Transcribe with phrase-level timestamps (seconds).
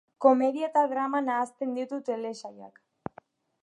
[0.25, 2.85] Komedia eta drama nahasten ditu telesailak.